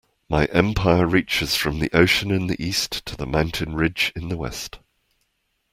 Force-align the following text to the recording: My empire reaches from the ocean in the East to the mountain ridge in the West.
My 0.27 0.45
empire 0.45 1.05
reaches 1.05 1.55
from 1.55 1.77
the 1.77 1.91
ocean 1.95 2.31
in 2.31 2.47
the 2.47 2.59
East 2.59 3.05
to 3.05 3.15
the 3.15 3.27
mountain 3.27 3.75
ridge 3.75 4.11
in 4.15 4.29
the 4.29 4.35
West. 4.35 4.79